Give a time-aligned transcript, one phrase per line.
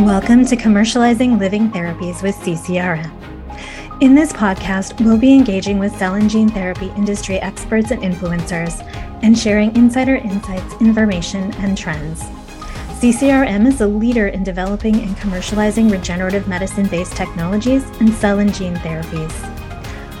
[0.00, 3.12] Welcome to Commercializing Living Therapies with CCRM.
[4.00, 8.80] In this podcast, we'll be engaging with cell and gene therapy industry experts and influencers
[9.22, 12.22] and sharing insider insights, information, and trends.
[12.98, 18.54] CCRM is a leader in developing and commercializing regenerative medicine based technologies and cell and
[18.54, 19.34] gene therapies.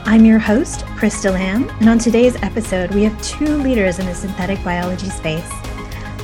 [0.04, 4.14] I'm your host, Krista Lamb, and on today's episode, we have two leaders in the
[4.14, 5.50] synthetic biology space.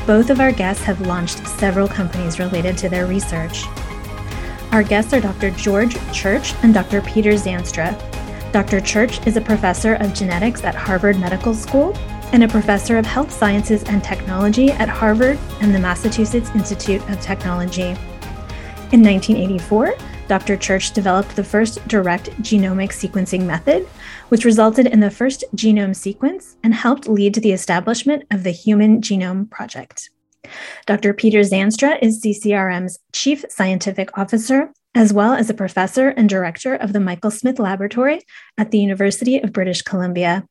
[0.07, 3.65] Both of our guests have launched several companies related to their research.
[4.71, 5.51] Our guests are Dr.
[5.51, 7.01] George Church and Dr.
[7.01, 7.93] Peter Zandstra.
[8.53, 8.81] Dr.
[8.81, 11.93] Church is a professor of genetics at Harvard Medical School
[12.33, 17.21] and a professor of health sciences and technology at Harvard and the Massachusetts Institute of
[17.21, 17.97] Technology.
[18.93, 19.93] In 1984,
[20.29, 20.57] Dr.
[20.57, 23.87] Church developed the first direct genomic sequencing method,
[24.29, 28.51] which resulted in the first genome sequence and helped lead to the establishment of the
[28.51, 30.11] Human Genome Project.
[30.87, 31.15] Dr.
[31.15, 36.93] Peter Zandstra is CCRM's Chief Scientific Officer, as well as a professor and director of
[36.93, 38.21] the Michael Smith Laboratory
[38.59, 40.47] at the University of British Columbia.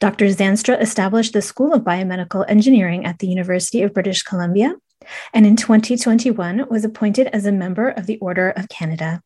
[0.00, 0.26] Dr.
[0.26, 4.74] Zandstra established the School of Biomedical Engineering at the University of British Columbia,
[5.32, 9.22] and in 2021 was appointed as a member of the Order of Canada.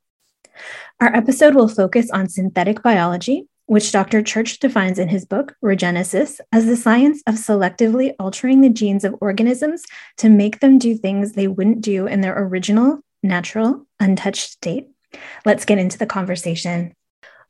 [1.00, 4.22] Our episode will focus on synthetic biology, which Dr.
[4.22, 9.16] Church defines in his book, Regenesis, as the science of selectively altering the genes of
[9.20, 9.82] organisms
[10.18, 14.88] to make them do things they wouldn't do in their original, natural, untouched state.
[15.44, 16.94] Let's get into the conversation.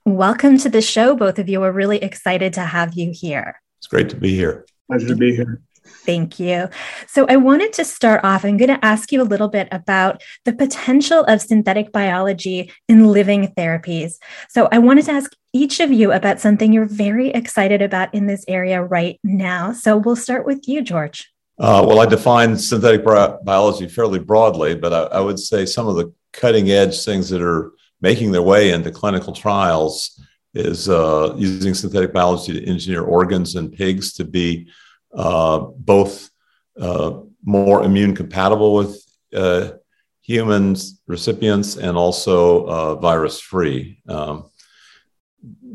[0.05, 1.61] Welcome to the show, both of you.
[1.61, 3.61] We're really excited to have you here.
[3.79, 4.67] It's great to be here.
[4.87, 5.61] Pleasure to be here.
[5.85, 6.69] Thank you.
[7.07, 8.45] So, I wanted to start off.
[8.45, 13.11] I'm going to ask you a little bit about the potential of synthetic biology in
[13.11, 14.15] living therapies.
[14.49, 18.27] So, I wanted to ask each of you about something you're very excited about in
[18.27, 19.73] this area right now.
[19.73, 21.31] So, we'll start with you, George.
[21.59, 25.87] Uh, well, I define synthetic bi- biology fairly broadly, but I, I would say some
[25.87, 30.21] of the cutting edge things that are making their way into clinical trials
[30.53, 34.69] is uh, using synthetic biology to engineer organs in pigs to be
[35.15, 36.31] uh, both
[36.81, 39.01] uh, more immune compatible with
[39.35, 39.71] uh,
[40.23, 44.01] humans recipients and also uh, virus free.
[44.09, 44.51] Um,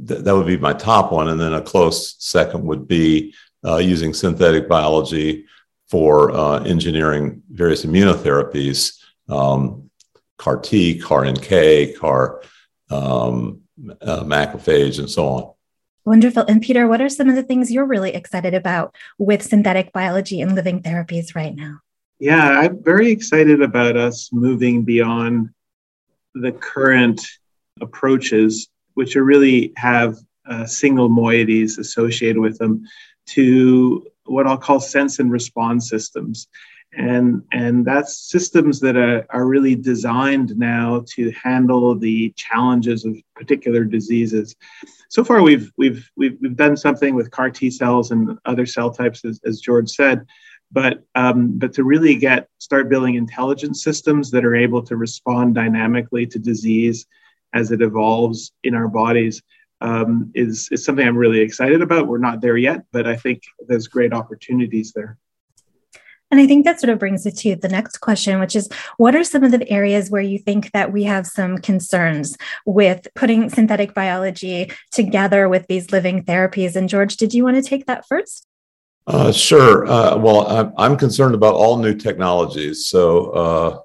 [0.08, 1.30] th- that would be my top one.
[1.30, 3.34] And then a close second would be
[3.66, 5.46] uh, using synthetic biology
[5.90, 9.90] for engineering various immunotherapies, um,
[10.38, 12.44] CAR T, CAR NK, CAR
[12.92, 13.62] um,
[14.04, 15.54] macrophage, and so on.
[16.06, 16.44] Wonderful.
[16.44, 20.42] And Peter, what are some of the things you're really excited about with synthetic biology
[20.42, 21.80] and living therapies right now?
[22.20, 25.50] Yeah, I'm very excited about us moving beyond
[26.34, 27.26] the current
[27.82, 30.18] approaches, which are really have
[30.50, 32.86] uh, single moieties associated with them,
[33.28, 36.48] to what I'll call sense and response systems
[36.94, 43.16] and and that's systems that are, are really designed now to handle the challenges of
[43.36, 44.56] particular diseases
[45.10, 48.90] so far we've we've we've, we've done something with car t cells and other cell
[48.90, 50.26] types as, as george said
[50.72, 55.56] but um, but to really get start building intelligent systems that are able to respond
[55.56, 57.06] dynamically to disease
[57.54, 59.42] as it evolves in our bodies
[59.82, 62.08] um, is is something I'm really excited about.
[62.08, 65.18] We're not there yet, but I think there's great opportunities there.
[66.32, 69.16] And I think that sort of brings it to the next question, which is what
[69.16, 73.50] are some of the areas where you think that we have some concerns with putting
[73.50, 76.76] synthetic biology together with these living therapies?
[76.76, 78.46] And George, did you want to take that first?
[79.08, 79.88] Uh, sure.
[79.88, 82.86] Uh, well, I'm, I'm, concerned about all new technologies.
[82.86, 83.80] So uh,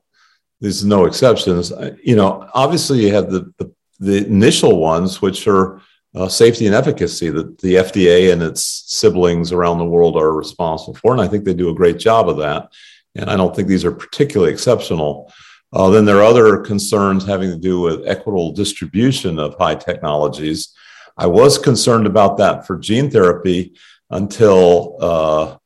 [0.61, 1.73] there's no exceptions.
[2.03, 5.81] You know, obviously you have the, the, the initial ones, which are
[6.15, 10.95] uh, safety and efficacy that the FDA and its siblings around the world are responsible
[10.95, 11.13] for.
[11.13, 12.73] And I think they do a great job of that.
[13.17, 15.33] And I don't think these are particularly exceptional.
[15.73, 20.73] Uh, then there are other concerns having to do with equitable distribution of high technologies.
[21.17, 23.75] I was concerned about that for gene therapy
[24.11, 25.57] until uh,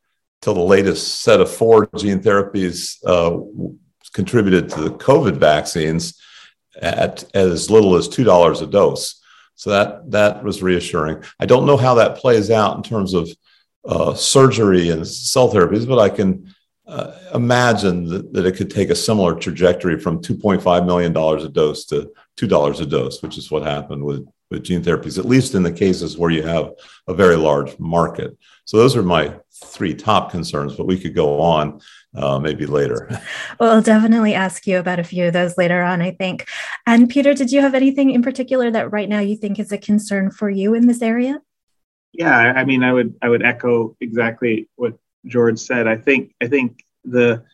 [0.40, 3.38] until the latest set of four gene therapies uh,
[4.12, 6.20] contributed to the COVID vaccines
[6.80, 9.20] at, at as little as two dollars a dose.
[9.58, 11.24] So that that was reassuring.
[11.40, 13.28] I don't know how that plays out in terms of
[13.84, 16.54] uh, surgery and cell therapies, but I can
[16.86, 21.86] uh, imagine that, that, it could take a similar trajectory from $2.5 million a dose
[21.86, 25.64] to $2 a dose, which is what happened with, with gene therapies, at least in
[25.64, 26.70] the cases where you have
[27.08, 28.38] a very large market.
[28.64, 29.34] So those are my
[29.64, 31.80] three top concerns, but we could go on
[32.14, 33.08] uh, maybe later.
[33.60, 36.46] Well, I'll definitely ask you about a few of those later on, I think.
[36.86, 39.78] And Peter, did you have anything in particular that right now you think is a
[39.78, 41.40] concern for you in this area?
[42.12, 44.94] Yeah, I mean, I would I would echo exactly what
[45.26, 45.88] George said.
[45.88, 47.44] I think I think the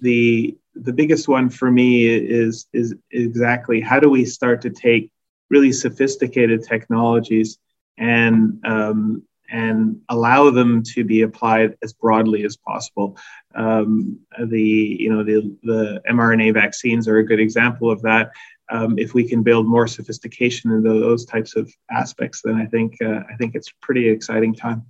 [0.00, 5.10] the the biggest one for me is is exactly how do we start to take
[5.50, 7.58] really sophisticated technologies
[7.98, 13.16] and um, and allow them to be applied as broadly as possible.
[13.54, 18.30] Um, the you know the the mRNA vaccines are a good example of that.
[18.70, 22.96] Um, if we can build more sophistication into those types of aspects, then I think
[23.02, 24.86] uh, I think it's a pretty exciting time.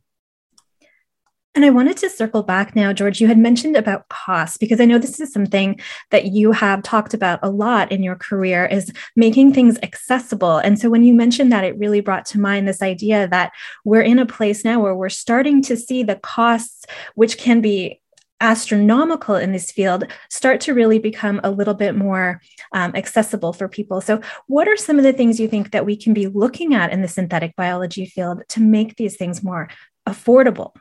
[1.56, 3.20] And I wanted to circle back now, George.
[3.20, 5.80] You had mentioned about costs because I know this is something
[6.10, 10.58] that you have talked about a lot in your career is making things accessible.
[10.58, 13.50] And so when you mentioned that, it really brought to mind this idea that
[13.84, 16.84] we're in a place now where we're starting to see the costs,
[17.16, 18.00] which can be
[18.40, 22.40] astronomical in this field start to really become a little bit more
[22.72, 24.00] um, accessible for people.
[24.00, 26.92] So, what are some of the things you think that we can be looking at
[26.92, 29.68] in the synthetic biology field to make these things more
[30.08, 30.74] affordable?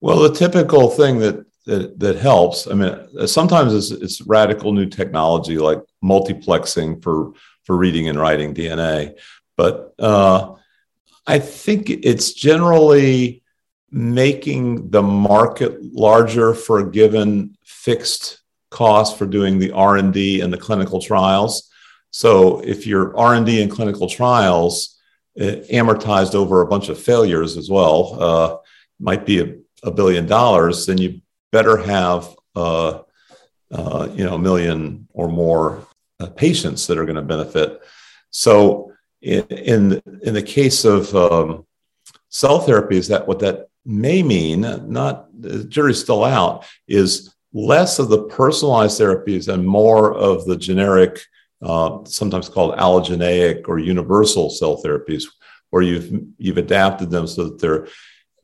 [0.00, 2.68] Well, the typical thing that that, that helps.
[2.68, 7.32] I mean, sometimes it's, it's radical new technology like multiplexing for
[7.64, 9.18] for reading and writing DNA,
[9.56, 10.54] but uh,
[11.26, 13.42] I think it's generally
[13.90, 18.40] making the market larger for a given fixed
[18.70, 21.70] cost for doing the r&d and the clinical trials
[22.10, 24.98] so if your r&d and clinical trials
[25.40, 28.56] uh, amortized over a bunch of failures as well uh,
[28.98, 31.20] might be a a billion dollars, then you
[31.52, 33.00] better have uh,
[33.70, 35.86] uh, you know a million or more
[36.20, 37.80] uh, patients that are going to benefit.
[38.30, 38.92] So
[39.22, 41.66] in, in in the case of um,
[42.28, 44.60] cell therapies, that what that may mean,
[44.92, 50.56] not the jury's still out, is less of the personalized therapies and more of the
[50.56, 51.20] generic,
[51.62, 55.24] uh, sometimes called allogeneic or universal cell therapies,
[55.70, 57.86] where you've you've adapted them so that they're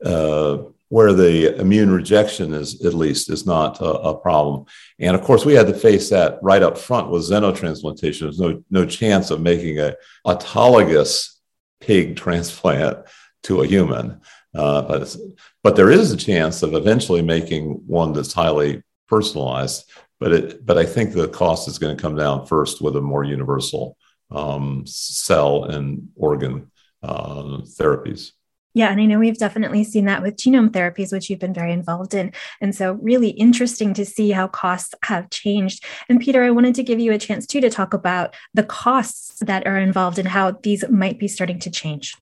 [0.05, 4.67] uh, where the immune rejection is at least is not a, a, problem.
[4.99, 8.21] And of course, we had to face that right up front with xenotransplantation.
[8.21, 9.95] There's no no chance of making a
[10.27, 11.39] autologous
[11.81, 13.07] pig transplant
[13.45, 14.21] to a human,
[14.55, 15.17] uh, but
[15.63, 19.91] but there is a chance of eventually making one that's highly personalized.
[20.21, 23.01] But it but I think the cost is going to come down first with a
[23.01, 23.97] more universal
[24.31, 26.71] um, cell and organ
[27.03, 28.33] uh, therapies.
[28.75, 31.73] Yeah, and I know we've definitely seen that with genome therapies, which you've been very
[31.73, 32.33] involved in.
[32.61, 35.85] And so, really interesting to see how costs have changed.
[36.09, 39.41] And Peter, I wanted to give you a chance too to talk about the costs
[39.41, 42.17] that are involved and how these might be starting to change.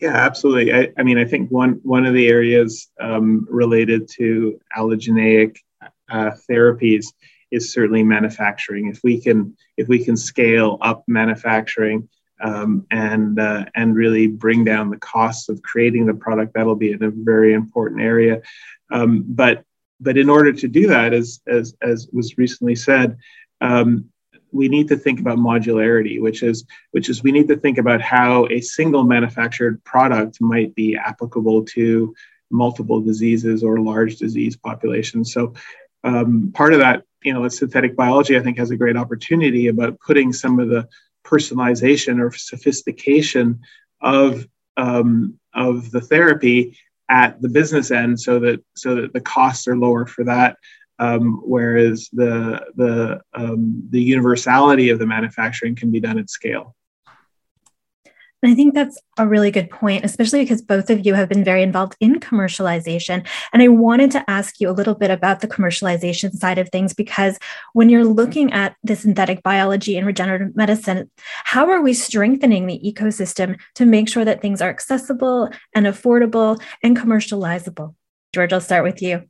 [0.00, 0.72] Yeah, absolutely.
[0.72, 5.56] I, I mean, I think one one of the areas um, related to allogeneic
[6.08, 7.06] uh, therapies
[7.50, 8.88] is certainly manufacturing.
[8.88, 12.08] If we can if we can scale up manufacturing
[12.40, 16.54] um, and uh, and really bring down the costs of creating the product.
[16.54, 18.42] That'll be in a very important area.
[18.90, 19.64] Um, but
[20.00, 23.16] but in order to do that, as as as was recently said,
[23.60, 24.06] um,
[24.52, 28.00] we need to think about modularity, which is which is we need to think about
[28.00, 32.14] how a single manufactured product might be applicable to
[32.50, 35.32] multiple diseases or large disease populations.
[35.32, 35.54] So
[36.04, 40.00] um, part of that, you know, synthetic biology, I think, has a great opportunity about
[40.00, 40.88] putting some of the
[41.28, 43.60] personalization or sophistication
[44.00, 44.46] of
[44.76, 46.78] um, of the therapy
[47.08, 50.56] at the business end so that so that the costs are lower for that
[50.98, 56.74] um, whereas the the um, the universality of the manufacturing can be done at scale
[58.42, 61.42] and I think that's a really good point, especially because both of you have been
[61.42, 63.26] very involved in commercialization.
[63.52, 66.94] And I wanted to ask you a little bit about the commercialization side of things,
[66.94, 67.38] because
[67.72, 71.10] when you're looking at the synthetic biology and regenerative medicine,
[71.44, 76.60] how are we strengthening the ecosystem to make sure that things are accessible and affordable
[76.82, 77.94] and commercializable?
[78.32, 79.24] George, I'll start with you.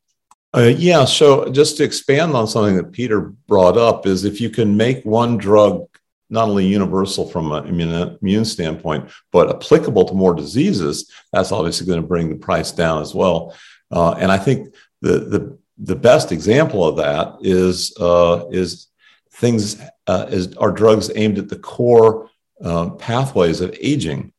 [0.57, 4.49] Uh, yeah, so just to expand on something that Peter brought up is if you
[4.49, 5.87] can make one drug
[6.31, 11.87] not only universal from an immune, immune standpoint, but applicable to more diseases, that's obviously
[11.87, 13.55] going to bring the price down as well.
[13.91, 18.89] Uh, and I think the, the, the best example of that is, uh, is
[19.33, 22.31] things, uh, is, are drugs aimed at the core
[22.63, 24.33] uh, pathways of aging.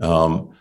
[0.00, 0.56] Um,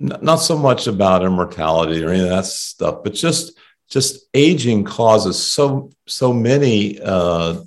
[0.00, 4.84] n- not so much about immortality or any of that stuff, but just just aging
[4.84, 7.60] causes so so many uh,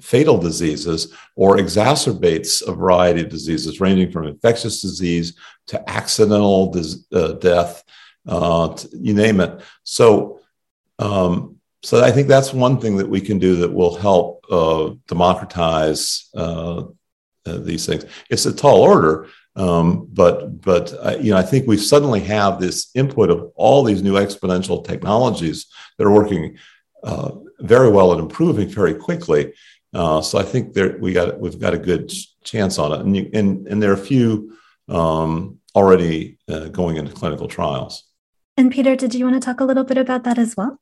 [0.00, 5.34] fatal diseases or exacerbates a variety of diseases, ranging from infectious disease
[5.66, 7.82] to accidental dis- uh, death,
[8.26, 9.60] uh, to, you name it.
[9.84, 10.40] So,
[10.98, 14.90] um, so I think that's one thing that we can do that will help uh,
[15.06, 16.84] democratize uh,
[17.46, 18.04] uh, these things.
[18.28, 22.60] It's a tall order, um, but but uh, you know I think we suddenly have
[22.60, 26.58] this input of all these new exponential technologies that are working
[27.60, 29.52] very well and improving very quickly.
[29.96, 32.12] Uh, so I think there we got we've got a good
[32.44, 34.54] chance on it, and you, and, and there are a few
[34.88, 38.04] um, already uh, going into clinical trials.
[38.58, 40.78] And Peter, did you want to talk a little bit about that as well?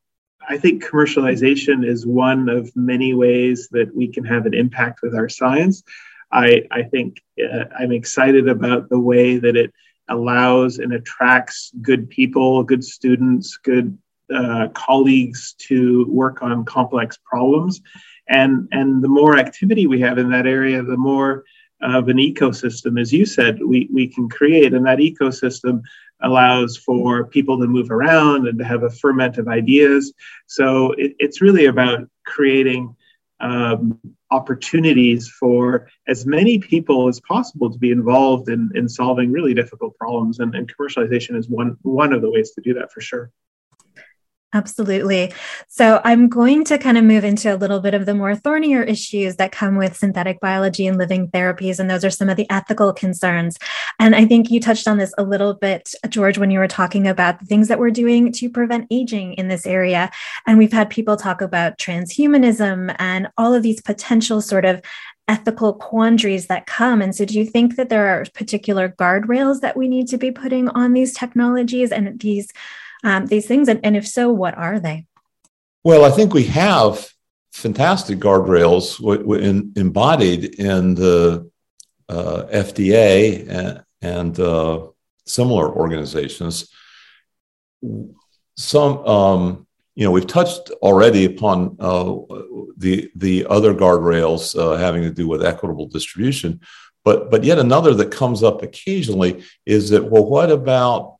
[0.49, 5.14] I think commercialization is one of many ways that we can have an impact with
[5.14, 5.85] our science.
[6.33, 9.73] I, I think uh, I'm excited about the way that it
[10.09, 13.97] allows and attracts good people, good students, good
[14.35, 17.80] uh, colleagues to work on complex problems.
[18.28, 21.44] And, and the more activity we have in that area, the more
[21.82, 24.72] of an ecosystem, as you said, we, we can create.
[24.72, 25.82] And that ecosystem
[26.22, 30.14] allows for people to move around and to have a ferment of ideas.
[30.46, 32.96] So it, it's really about creating
[33.40, 33.98] um,
[34.30, 39.96] opportunities for as many people as possible to be involved in, in solving really difficult
[39.98, 40.38] problems.
[40.38, 43.30] And, and commercialization is one, one of the ways to do that for sure.
[44.54, 45.32] Absolutely.
[45.66, 48.84] So I'm going to kind of move into a little bit of the more thornier
[48.84, 51.80] issues that come with synthetic biology and living therapies.
[51.80, 53.58] And those are some of the ethical concerns.
[53.99, 57.08] And I think you touched on this a little bit, George, when you were talking
[57.08, 60.08] about the things that we're doing to prevent aging in this area.
[60.46, 64.80] And we've had people talk about transhumanism and all of these potential sort of
[65.26, 67.02] ethical quandaries that come.
[67.02, 70.30] And so, do you think that there are particular guardrails that we need to be
[70.30, 72.52] putting on these technologies and these?
[73.04, 73.68] Um, these things?
[73.68, 75.06] And, and if so, what are they?
[75.84, 77.08] Well, I think we have
[77.52, 78.99] fantastic guardrails
[79.40, 81.50] in, embodied in the
[82.08, 84.88] uh, FDA and, and uh,
[85.26, 86.70] similar organizations.
[88.56, 92.14] Some, um, you know, we've touched already upon uh,
[92.76, 96.61] the the other guardrails uh, having to do with equitable distribution,
[97.04, 101.13] but but yet another that comes up occasionally is that well, what about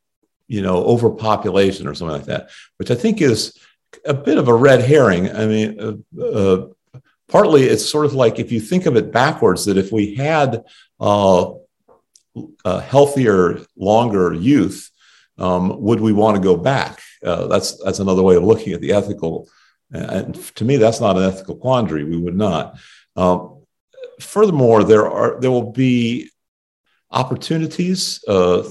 [0.47, 3.57] you know, overpopulation or something like that, which I think is
[4.05, 5.31] a bit of a red herring.
[5.31, 6.69] I mean, uh, uh,
[7.29, 10.65] partly it's sort of like if you think of it backwards, that if we had
[11.01, 11.53] uh,
[12.65, 14.91] healthier, longer youth,
[15.39, 17.01] um, would we want to go back?
[17.25, 19.49] Uh, that's that's another way of looking at the ethical.
[19.91, 22.05] And to me, that's not an ethical quandary.
[22.05, 22.79] We would not.
[23.17, 23.63] Um,
[24.21, 26.31] furthermore, there are there will be
[27.11, 28.69] opportunities uh,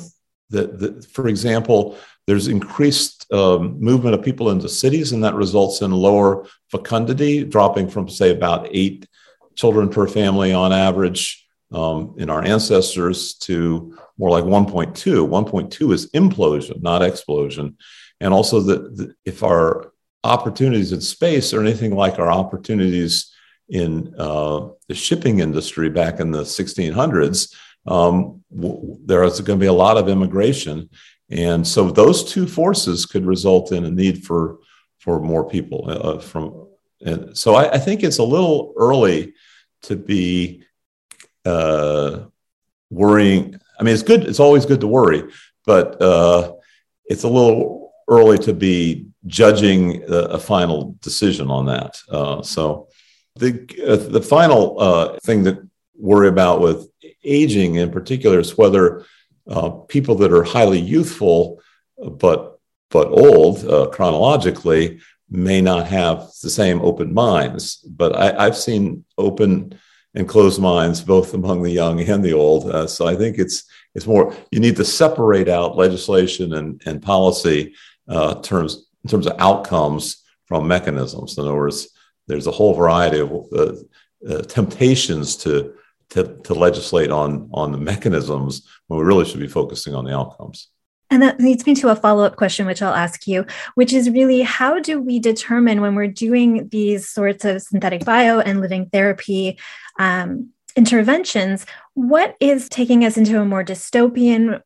[0.54, 5.82] that, that for example, there's increased um, movement of people into cities, and that results
[5.82, 9.08] in lower fecundity, dropping from, say, about eight
[9.56, 14.94] children per family on average um, in our ancestors to more like 1.2.
[14.96, 17.78] 1.2 is implosion, not explosion.
[18.22, 19.92] And also, that if our
[20.24, 23.34] opportunities in space are anything like our opportunities
[23.70, 27.54] in uh, the shipping industry back in the 1600s,
[27.86, 30.90] um, there is going to be a lot of immigration.
[31.30, 34.60] And so those two forces could result in a need for,
[35.00, 36.68] for more people uh, uh, from.
[37.02, 39.34] And so I, I, think it's a little early
[39.84, 40.64] to be
[41.44, 42.26] uh,
[42.90, 43.60] worrying.
[43.80, 44.24] I mean, it's good.
[44.24, 45.24] It's always good to worry,
[45.66, 46.54] but uh,
[47.06, 51.98] it's a little early to be judging a, a final decision on that.
[52.10, 52.88] Uh, so
[53.36, 55.58] the uh, the final uh, thing that
[55.96, 56.88] worry about with
[57.24, 59.06] aging in particular is whether
[59.48, 61.62] uh, people that are highly youthful
[61.98, 65.00] but but old uh, chronologically
[65.30, 67.78] may not have the same open minds.
[67.78, 69.80] But I, have seen open
[70.14, 72.70] and closed minds both among the young and the old.
[72.70, 73.64] Uh, so I think it's
[73.96, 77.74] it's more you need to separate out legislation and, and policy
[78.08, 81.38] uh, terms in terms of outcomes from mechanisms.
[81.38, 81.90] In other words,
[82.28, 83.74] there's a whole variety of uh,
[84.30, 85.74] uh, temptations to
[86.14, 90.16] to, to legislate on on the mechanisms when we really should be focusing on the
[90.16, 90.70] outcomes.
[91.10, 94.10] And that leads me to a follow up question, which I'll ask you, which is
[94.10, 98.90] really how do we determine when we're doing these sorts of synthetic bio and living
[98.90, 99.60] therapy
[100.00, 104.62] um, interventions, what is taking us into a more dystopian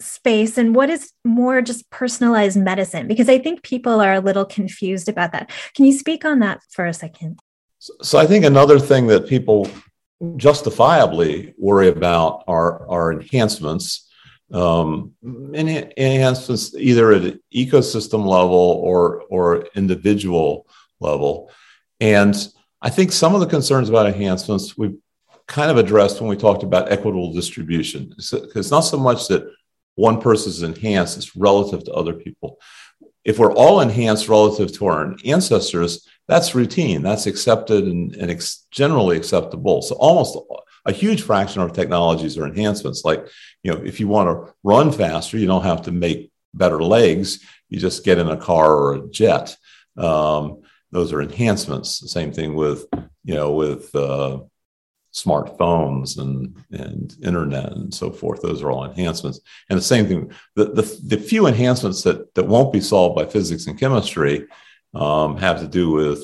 [0.00, 3.06] space and what is more just personalized medicine?
[3.06, 5.50] Because I think people are a little confused about that.
[5.74, 7.40] Can you speak on that for a second?
[7.78, 9.66] So, I think another thing that people
[10.36, 14.08] justifiably worry about are, are enhancements.
[14.52, 15.14] Um,
[15.54, 20.66] enhancements either at an ecosystem level or, or individual
[20.98, 21.50] level.
[22.00, 22.34] And
[22.82, 24.98] I think some of the concerns about enhancements we've
[25.46, 28.14] kind of addressed when we talked about equitable distribution.
[28.16, 29.48] It's, it's not so much that
[29.96, 32.58] one person is enhanced, it's relative to other people.
[33.24, 38.64] If we're all enhanced relative to our ancestors, that's routine, that's accepted and, and ex-
[38.70, 39.82] generally acceptable.
[39.82, 40.38] So almost
[40.86, 43.04] a huge fraction of technologies are enhancements.
[43.04, 43.26] Like,
[43.64, 47.44] you know, if you want to run faster, you don't have to make better legs.
[47.68, 49.56] You just get in a car or a jet.
[49.96, 51.98] Um, those are enhancements.
[51.98, 52.86] The same thing with,
[53.24, 54.38] you know, with uh,
[55.12, 58.40] smartphones and and internet and so forth.
[58.40, 59.40] Those are all enhancements.
[59.68, 63.26] And the same thing, the the, the few enhancements that that won't be solved by
[63.26, 64.46] physics and chemistry
[64.94, 66.22] um, have to do with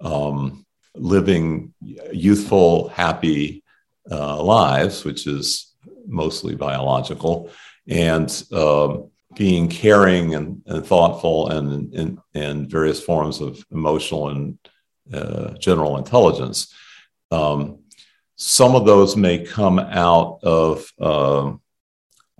[0.00, 1.72] um, living
[2.12, 3.62] youthful, happy
[4.10, 5.72] uh, lives, which is
[6.06, 7.50] mostly biological,
[7.88, 14.58] and um, being caring and, and thoughtful and, and, and various forms of emotional and
[15.12, 16.72] uh, general intelligence.
[17.30, 17.80] Um,
[18.36, 21.52] some of those may come out of uh,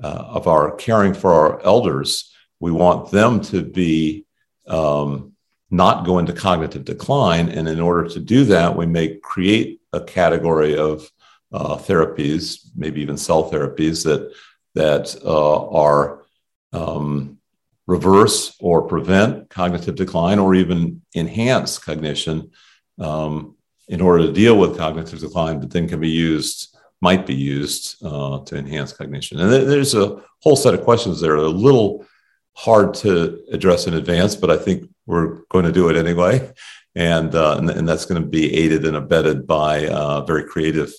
[0.03, 2.33] uh, of our caring for our elders.
[2.59, 4.27] We want them to be
[4.67, 5.34] um,
[5.71, 10.01] not go into cognitive decline, and in order to do that, we may create a
[10.01, 11.11] category of
[11.53, 14.33] uh, therapies, maybe even cell therapies that
[14.75, 16.25] that uh, are
[16.73, 17.39] um,
[17.87, 22.51] reverse or prevent cognitive decline or even enhance cognition
[22.99, 23.57] um,
[23.89, 28.03] in order to deal with cognitive decline, but then can be used, might be used
[28.05, 29.39] uh, to enhance cognition.
[29.39, 31.37] And there's a whole set of questions there.
[31.37, 32.07] a little
[32.55, 36.53] hard to address in advance, but I think we're going to do it anyway.
[36.95, 40.93] And, uh, and, and, that's going to be aided and abetted by uh, very creative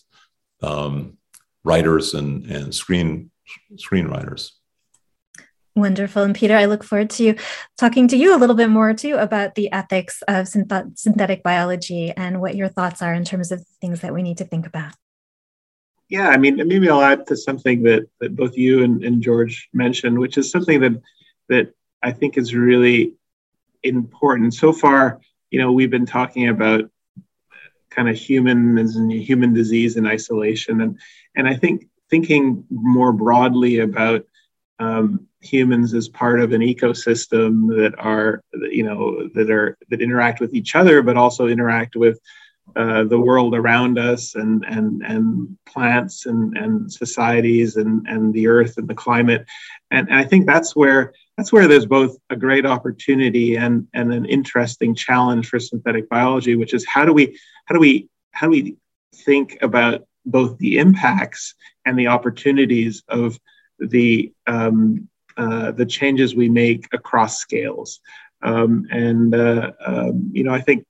[0.62, 1.18] um,
[1.64, 3.32] writers and, and screen
[3.76, 4.52] screenwriters.
[5.76, 6.24] Wonderful.
[6.24, 7.36] And Peter, I look forward to
[7.78, 12.12] talking to you a little bit more too about the ethics of synth- synthetic biology
[12.12, 14.94] and what your thoughts are in terms of things that we need to think about.
[16.08, 19.70] Yeah, I mean, maybe I'll add to something that, that both you and, and George
[19.74, 21.02] mentioned, which is something that
[21.50, 23.14] that I think is really
[23.86, 24.54] important.
[24.54, 25.20] So far,
[25.52, 26.90] you know, we've been talking about
[27.90, 31.00] kind of human and human disease in isolation, and
[31.36, 34.26] and I think thinking more broadly about
[34.80, 40.40] um, humans as part of an ecosystem that are you know that are that interact
[40.40, 42.20] with each other but also interact with
[42.76, 48.48] uh, the world around us and and and plants and and societies and and the
[48.48, 49.46] earth and the climate
[49.92, 54.14] and, and I think that's where that's where there's both a great opportunity and and
[54.14, 58.48] an interesting challenge for synthetic biology which is how do we how do we how
[58.48, 58.78] do we
[59.16, 63.40] think about both the impacts and the opportunities of
[63.80, 68.00] the um, uh, the changes we make across scales.
[68.42, 70.86] Um, and uh, um, you know, I think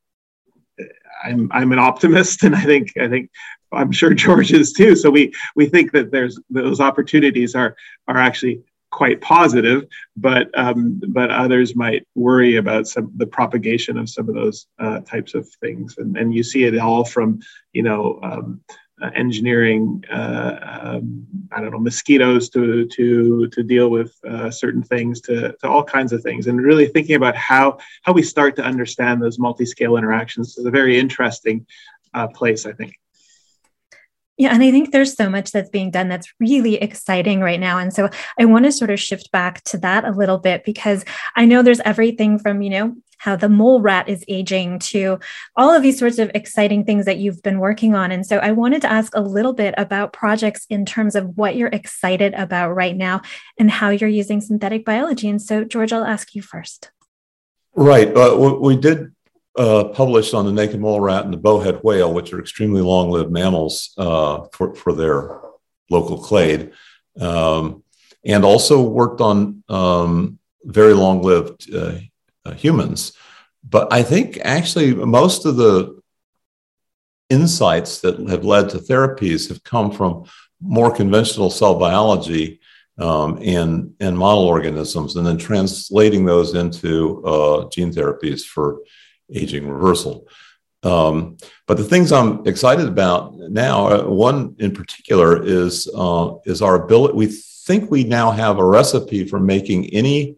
[1.24, 3.30] I'm I'm an optimist, and I think I think
[3.72, 4.96] I'm sure George is too.
[4.96, 7.76] So we we think that there's those opportunities are
[8.08, 8.62] are actually
[8.96, 14.36] quite positive, but um, but others might worry about some the propagation of some of
[14.36, 17.40] those uh, types of things, and and you see it all from
[17.74, 18.62] you know um,
[19.02, 24.82] uh, engineering, uh, um, I don't know, mosquitoes to to to deal with uh, certain
[24.82, 28.56] things, to to all kinds of things, and really thinking about how how we start
[28.56, 31.66] to understand those multi-scale interactions is a very interesting
[32.14, 32.94] uh, place, I think.
[34.38, 37.78] Yeah, and I think there's so much that's being done that's really exciting right now.
[37.78, 41.06] And so I want to sort of shift back to that a little bit because
[41.38, 45.20] I know there's everything from, you know, how the mole rat is aging to
[45.56, 48.12] all of these sorts of exciting things that you've been working on.
[48.12, 51.56] And so I wanted to ask a little bit about projects in terms of what
[51.56, 53.22] you're excited about right now
[53.58, 55.30] and how you're using synthetic biology.
[55.30, 56.92] And so, George, I'll ask you first.
[57.74, 58.16] Right.
[58.16, 59.15] Uh, we did
[59.58, 63.32] uh, published on the naked mole rat and the bowhead whale, which are extremely long-lived
[63.32, 65.40] mammals uh, for, for their
[65.90, 66.72] local clade,
[67.20, 67.84] um,
[68.26, 72.00] and also worked on um, very long-lived uh,
[72.46, 73.14] uh, humans.
[73.68, 76.02] But I think actually most of the
[77.30, 80.26] insights that have led to therapies have come from
[80.62, 82.60] more conventional cell biology
[82.98, 88.80] um, and, and model organisms, and then translating those into uh, gene therapies for
[89.34, 90.28] aging reversal.
[90.84, 96.62] Um, but the things I'm excited about now, uh, one in particular is uh, is
[96.62, 97.16] our ability.
[97.16, 100.36] We think we now have a recipe for making any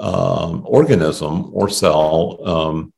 [0.00, 2.92] um, organism or cell um,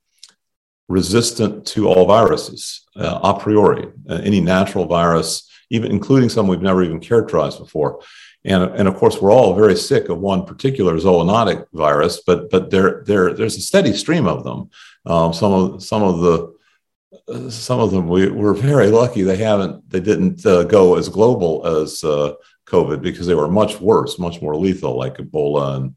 [0.88, 3.88] resistant to all viruses uh, a priori.
[4.09, 8.01] Uh, any natural virus, even including some we've never even characterized before.
[8.44, 12.70] And, and of course, we're all very sick of one particular zoonotic virus, but but
[12.70, 14.70] there, there there's a steady stream of them.
[15.05, 19.88] Um, some of some of the some of them we, we're very lucky they haven't
[19.91, 22.35] they didn't uh, go as global as uh,
[22.67, 25.95] COVID because they were much worse, much more lethal, like Ebola and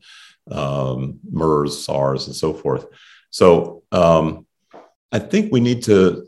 [0.52, 2.86] um, MERS, SARS, and so forth.
[3.30, 4.46] So um,
[5.12, 6.28] I think we need to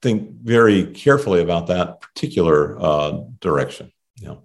[0.00, 3.92] think very carefully about that particular uh, direction.
[4.16, 4.36] Yeah.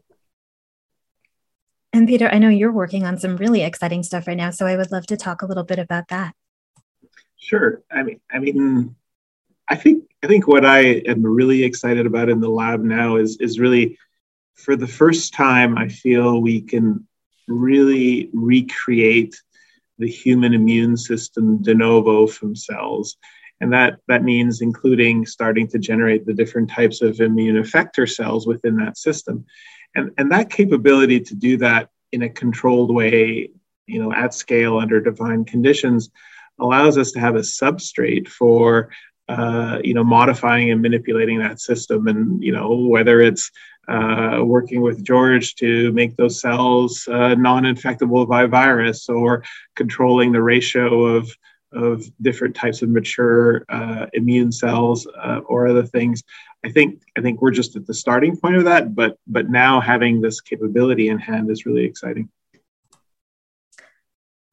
[1.94, 4.76] And Peter, I know you're working on some really exciting stuff right now, so I
[4.76, 6.36] would love to talk a little bit about that.
[7.48, 7.82] Sure.
[7.90, 8.88] I mean, I mean, hmm.
[9.70, 13.38] I think I think what I am really excited about in the lab now is
[13.38, 13.98] is really
[14.56, 17.08] for the first time I feel we can
[17.48, 19.42] really recreate
[19.98, 23.16] the human immune system de novo from cells.
[23.62, 28.46] And that, that means including starting to generate the different types of immune effector cells
[28.46, 29.46] within that system.
[29.96, 33.50] And, and that capability to do that in a controlled way,
[33.88, 36.12] you know, at scale under defined conditions
[36.60, 38.90] allows us to have a substrate for
[39.30, 43.52] uh, you know modifying and manipulating that system and you know whether it's
[43.88, 49.44] uh, working with George to make those cells uh, non-infectable by virus or
[49.76, 51.30] controlling the ratio of
[51.74, 56.24] of different types of mature uh, immune cells uh, or other things.
[56.66, 59.80] I think I think we're just at the starting point of that, but but now
[59.80, 62.30] having this capability in hand is really exciting.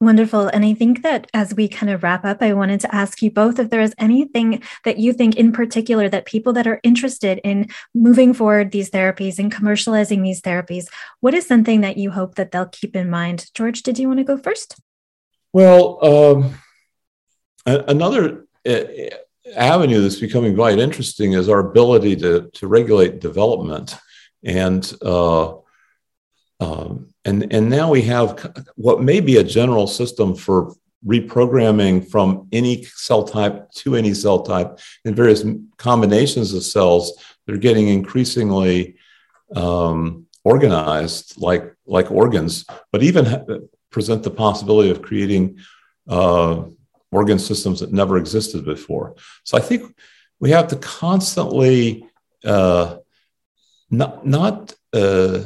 [0.01, 0.47] Wonderful.
[0.47, 3.31] And I think that as we kind of wrap up, I wanted to ask you
[3.31, 7.39] both if there is anything that you think in particular that people that are interested
[7.45, 10.87] in moving forward these therapies and commercializing these therapies,
[11.21, 13.49] what is something that you hope that they'll keep in mind?
[13.53, 14.75] George, did you want to go first?
[15.53, 16.55] Well, um,
[17.65, 18.83] another uh,
[19.55, 23.95] avenue that's becoming quite interesting is our ability to, to regulate development.
[24.43, 25.53] And uh,
[26.59, 32.47] um, and, and now we have what may be a general system for reprogramming from
[32.51, 35.43] any cell type to any cell type in various
[35.77, 37.13] combinations of cells
[37.45, 38.95] that are getting increasingly
[39.55, 43.43] um, organized like, like organs, but even ha-
[43.91, 45.59] present the possibility of creating
[46.07, 46.63] uh,
[47.11, 49.15] organ systems that never existed before.
[49.43, 49.95] So I think
[50.39, 52.05] we have to constantly
[52.43, 52.97] uh,
[53.89, 55.41] not, not uh,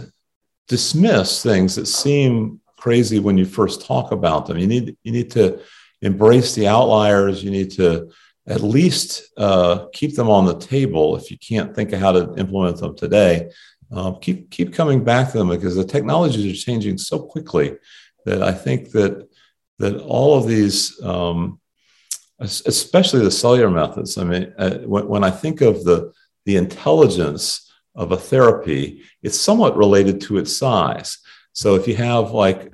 [0.70, 4.58] dismiss things that seem crazy when you first talk about them.
[4.58, 5.60] You need you need to
[6.02, 7.44] embrace the outliers.
[7.44, 8.10] You need to
[8.48, 12.34] at least uh, keep them on the table if you can't think of how to
[12.36, 13.52] implement them today.
[13.92, 17.76] Uh, keep keep coming back to them because the technologies are changing so quickly
[18.26, 19.28] that I think that
[19.80, 21.60] that all of these, um,
[22.40, 24.18] especially the cellular methods.
[24.18, 26.14] I mean, uh, when, when I think of the
[26.46, 31.18] the intelligence of a therapy, it's somewhat related to its size.
[31.54, 32.72] So if you have like,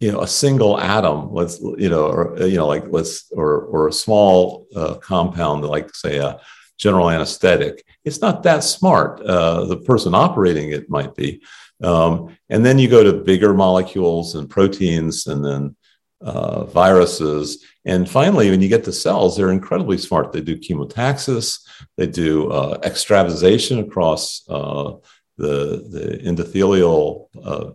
[0.00, 3.88] you know, a single atom, let's, you know, or, you know, like let's, or, or
[3.88, 6.40] a small uh, compound, like say a
[6.76, 9.20] general anesthetic, it's not that smart.
[9.20, 11.40] Uh, the person operating it might be.
[11.84, 15.76] Um, and then you go to bigger molecules and proteins and then
[16.20, 17.64] uh, viruses.
[17.84, 20.32] And finally, when you get to cells, they're incredibly smart.
[20.32, 21.60] They do chemotaxis,
[21.96, 24.94] they do uh, extravasation across uh,
[25.36, 27.70] the, the endothelial uh,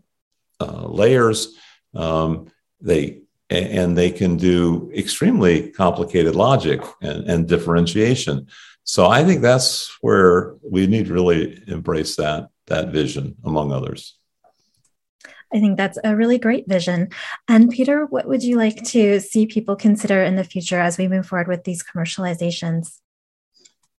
[0.59, 1.55] uh, layers.
[1.93, 8.47] Um, they and they can do extremely complicated logic and, and differentiation.
[8.83, 14.17] So I think that's where we need to really embrace that that vision, among others.
[15.53, 17.09] I think that's a really great vision.
[17.47, 21.07] And Peter, what would you like to see people consider in the future as we
[21.07, 22.99] move forward with these commercializations?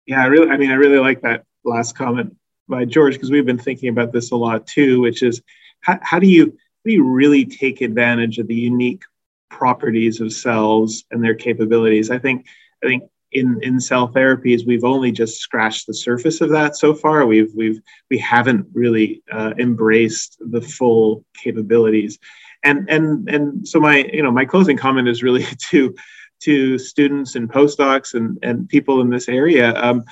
[0.06, 2.36] Yeah, I really, I mean, I really like that last comment
[2.68, 5.42] by George because we've been thinking about this a lot too, which is
[5.82, 9.04] how, how do you how do you really take advantage of the unique
[9.50, 12.12] properties of cells and their capabilities?
[12.12, 12.46] I think
[12.84, 16.94] I think in in cell therapies we've only just scratched the surface of that so
[16.94, 17.26] far.
[17.26, 22.20] We've we've we haven't really uh, embraced the full capabilities.
[22.64, 25.96] And and and so my you know my closing comment is really to
[26.42, 29.74] to students and postdocs and and people in this area.
[29.76, 30.04] Um,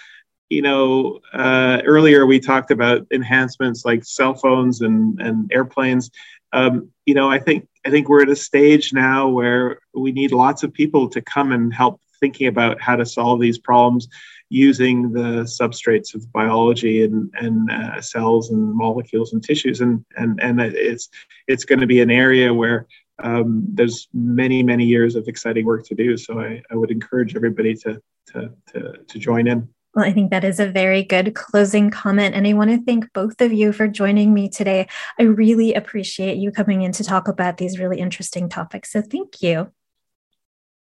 [0.49, 6.11] you know uh, earlier we talked about enhancements like cell phones and and airplanes.
[6.53, 10.31] Um, you know i think i think we're at a stage now where we need
[10.31, 14.07] lots of people to come and help thinking about how to solve these problems
[14.49, 20.39] using the substrates of biology and, and uh, cells and molecules and tissues and and
[20.41, 21.09] and it's
[21.47, 22.87] it's going to be an area where
[23.23, 27.35] um, there's many many years of exciting work to do so I, I would encourage
[27.35, 31.35] everybody to, to to to join in well, I think that is a very good
[31.35, 32.35] closing comment.
[32.35, 34.89] And I want to thank both of you for joining me today.
[35.17, 38.91] I really appreciate you coming in to talk about these really interesting topics.
[38.91, 39.71] So thank you.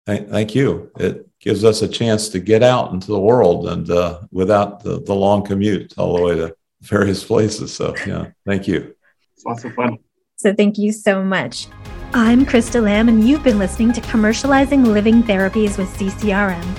[0.07, 0.91] Thank, you.
[0.99, 5.01] It gives us a chance to get out into the world and uh, without the,
[5.03, 7.75] the long commute all the way to various places.
[7.75, 8.95] So, yeah, thank you.
[9.35, 9.99] It's lots of fun.
[10.37, 11.67] So, thank you so much.
[12.15, 16.79] I'm Krista Lamb, and you've been listening to Commercializing Living Therapies with CCRM.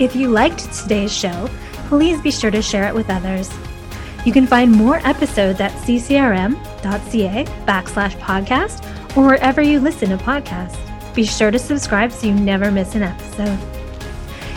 [0.00, 1.48] If you liked today's show,
[1.88, 3.50] please be sure to share it with others.
[4.26, 10.87] You can find more episodes at ccrm.ca backslash podcast or wherever you listen to podcasts.
[11.18, 13.58] Be sure to subscribe so you never miss an episode.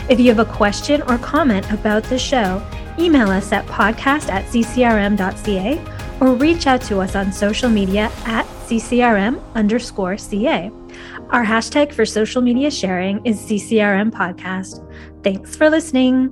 [0.08, 2.64] If you have a question or comment about the show,
[3.00, 5.84] email us at podcast at ccrm.ca
[6.20, 10.70] or reach out to us on social media at ccrm underscore ca.
[11.30, 14.86] Our hashtag for social media sharing is CCRM Podcast.
[15.24, 16.30] Thanks for listening.